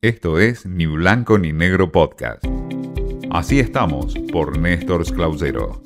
[0.00, 2.44] Esto es Ni Blanco ni Negro Podcast.
[3.30, 5.82] Así estamos por Néstor Clausero.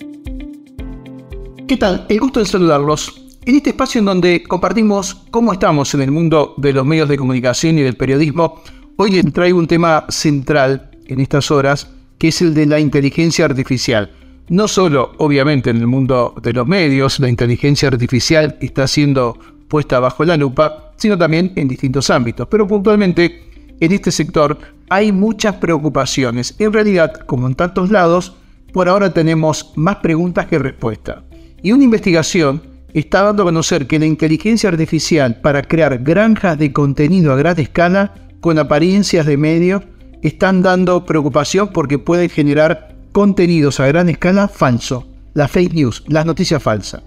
[1.66, 2.04] ¿Qué tal?
[2.10, 3.24] El gusto de saludarlos.
[3.46, 7.16] En este espacio en donde compartimos cómo estamos en el mundo de los medios de
[7.16, 8.60] comunicación y del periodismo,
[8.96, 13.46] hoy les traigo un tema central en estas horas, que es el de la inteligencia
[13.46, 14.10] artificial.
[14.50, 20.00] No solo, obviamente, en el mundo de los medios, la inteligencia artificial está siendo puesta
[20.00, 22.46] bajo la lupa, sino también en distintos ámbitos.
[22.50, 23.51] Pero puntualmente,
[23.82, 24.58] en este sector
[24.88, 26.54] hay muchas preocupaciones.
[26.60, 28.36] En realidad, como en tantos lados,
[28.72, 31.24] por ahora tenemos más preguntas que respuestas.
[31.64, 32.62] Y una investigación
[32.94, 37.58] está dando a conocer que la inteligencia artificial para crear granjas de contenido a gran
[37.58, 39.82] escala con apariencias de medio
[40.22, 46.24] están dando preocupación porque pueden generar contenidos a gran escala falso, la fake news, las
[46.24, 47.02] noticias falsas.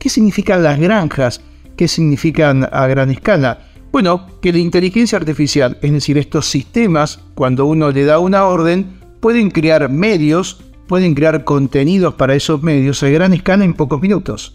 [0.00, 1.40] ¿Qué significan las granjas?
[1.76, 3.60] ¿Qué significan a gran escala?
[3.96, 9.00] Bueno, que la inteligencia artificial, es decir, estos sistemas, cuando uno le da una orden,
[9.20, 14.54] pueden crear medios, pueden crear contenidos para esos medios a gran escala en pocos minutos.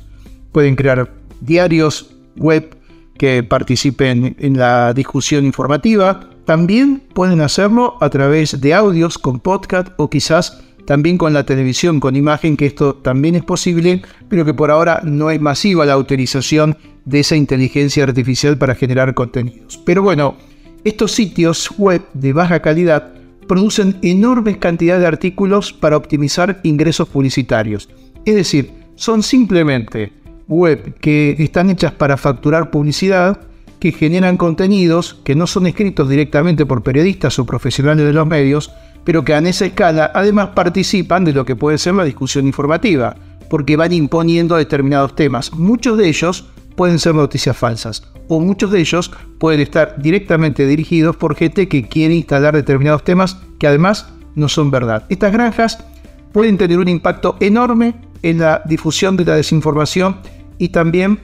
[0.52, 2.78] Pueden crear diarios web
[3.18, 6.30] que participen en la discusión informativa.
[6.46, 12.00] También pueden hacerlo a través de audios con podcast o quizás también con la televisión
[12.00, 15.98] con imagen, que esto también es posible, pero que por ahora no es masiva la
[15.98, 19.80] utilización de esa inteligencia artificial para generar contenidos.
[19.86, 20.36] Pero bueno,
[20.84, 23.14] estos sitios web de baja calidad
[23.48, 27.90] producen enormes cantidades de artículos para optimizar ingresos publicitarios.
[28.26, 30.12] Es decir, son simplemente
[30.48, 33.40] web que están hechas para facturar publicidad,
[33.80, 38.72] que generan contenidos que no son escritos directamente por periodistas o profesionales de los medios,
[39.04, 43.16] pero que a esa escala además participan de lo que puede ser la discusión informativa,
[43.50, 45.54] porque van imponiendo determinados temas.
[45.54, 51.16] Muchos de ellos pueden ser noticias falsas, o muchos de ellos pueden estar directamente dirigidos
[51.16, 55.04] por gente que quiere instalar determinados temas que además no son verdad.
[55.10, 55.84] Estas granjas
[56.32, 60.18] pueden tener un impacto enorme en la difusión de la desinformación
[60.58, 61.20] y también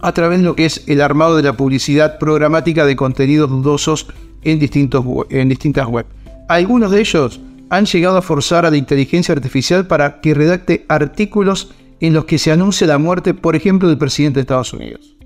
[0.00, 4.08] a través de lo que es el armado de la publicidad programática de contenidos dudosos
[4.42, 6.08] en, distintos, en distintas webs.
[6.48, 11.70] Algunos de ellos han llegado a forzar a la inteligencia artificial para que redacte artículos
[12.00, 15.16] en los que se anuncia la muerte, por ejemplo, del presidente de Estados Unidos.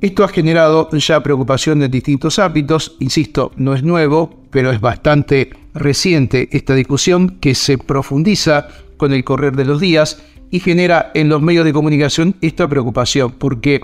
[0.00, 5.50] Esto ha generado ya preocupación en distintos ámbitos, insisto, no es nuevo, pero es bastante
[5.74, 11.28] reciente esta discusión que se profundiza con el correr de los días y genera en
[11.28, 13.80] los medios de comunicación esta preocupación, porque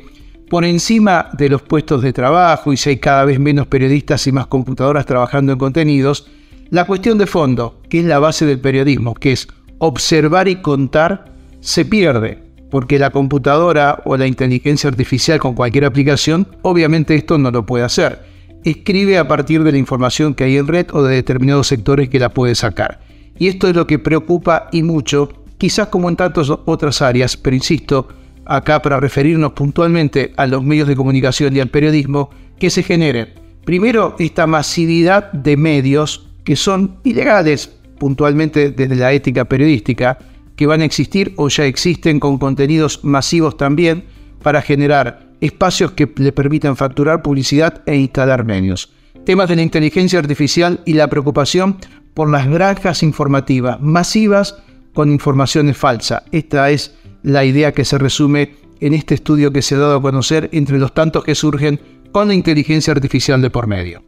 [0.50, 4.32] por encima de los puestos de trabajo y si hay cada vez menos periodistas y
[4.32, 6.28] más computadoras trabajando en contenidos,
[6.70, 9.48] la cuestión de fondo, que es la base del periodismo, que es
[9.78, 16.46] observar y contar, se pierde, porque la computadora o la inteligencia artificial con cualquier aplicación,
[16.62, 18.22] obviamente esto no lo puede hacer.
[18.64, 22.18] Escribe a partir de la información que hay en red o de determinados sectores que
[22.18, 23.00] la puede sacar.
[23.38, 27.56] Y esto es lo que preocupa y mucho, quizás como en tantas otras áreas, pero
[27.56, 28.08] insisto,
[28.44, 33.34] acá para referirnos puntualmente a los medios de comunicación y al periodismo, que se genere
[33.64, 40.16] primero esta masividad de medios que son ilegales puntualmente desde la ética periodística,
[40.56, 44.04] que van a existir o ya existen con contenidos masivos también
[44.42, 48.94] para generar espacios que le permitan facturar publicidad e instalar medios.
[49.26, 51.76] Temas de la inteligencia artificial y la preocupación
[52.14, 54.56] por las granjas informativas masivas
[54.94, 56.22] con informaciones falsas.
[56.32, 60.02] Esta es la idea que se resume en este estudio que se ha dado a
[60.02, 61.78] conocer entre los tantos que surgen
[62.10, 64.07] con la inteligencia artificial de por medio.